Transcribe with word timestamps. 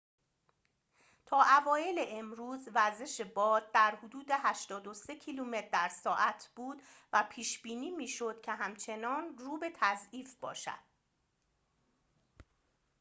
تا 1.25 1.41
اوایل 1.41 2.05
امروز 2.07 2.69
وزش 2.73 3.21
باد 3.21 3.71
در 3.71 3.95
حدود 4.03 4.25
۸۳ 4.43 5.15
کیلومتر 5.15 5.69
در 5.71 5.87
ساعت 5.89 6.49
بود 6.55 6.81
و 7.13 7.27
پیش 7.29 7.61
بینی 7.61 7.91
می 7.91 8.07
شد 8.07 8.41
که 8.41 8.51
همچنان 8.51 9.37
رو 9.37 9.57
به 9.57 9.71
تضعیف 9.75 10.35
باشد 10.35 10.79